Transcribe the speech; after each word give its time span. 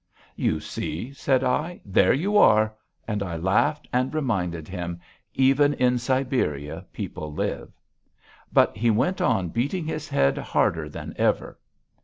'You 0.35 0.59
see,' 0.59 1.13
said 1.13 1.43
I, 1.43 1.79
'there 1.85 2.11
you 2.11 2.35
are.' 2.35 2.73
And 3.07 3.21
I 3.21 3.37
laughed 3.37 3.87
and 3.93 4.11
reminded 4.11 4.67
him: 4.67 4.99
'Even 5.35 5.75
in 5.75 5.99
Siberia 5.99 6.87
people 6.91 7.31
live.' 7.31 7.71
But 8.51 8.75
he 8.75 8.89
went 8.89 9.21
on 9.21 9.49
beating 9.49 9.85
his 9.85 10.09
head 10.09 10.39
harder 10.39 10.89
than 10.89 11.13
ever.... 11.17 11.59